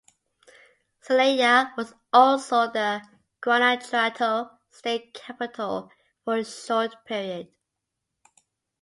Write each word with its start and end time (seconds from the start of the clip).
Celaya 1.03 1.75
was 1.77 1.93
also 2.11 2.71
the 2.71 3.03
Guanajuato 3.39 4.49
state 4.71 5.13
capital 5.13 5.91
for 6.25 6.37
a 6.37 6.43
short 6.43 7.05
period. 7.05 7.49